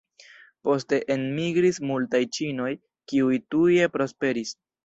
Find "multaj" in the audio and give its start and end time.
1.91-2.23